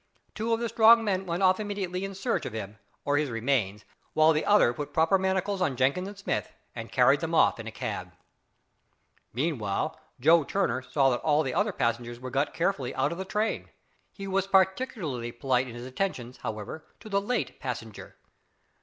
[0.33, 3.85] Two of the strong men went off immediately in search of him, or his remains,
[4.13, 7.67] while the other put proper manacles on Jenkins and Smith and carried them off in
[7.67, 8.13] a cab.
[9.31, 13.25] Meanwhile Joe Turner saw that all the other passengers were got carefully out of the
[13.25, 13.69] train.
[14.11, 18.15] He was particularly polite in his attentions, however, to the "late passenger!"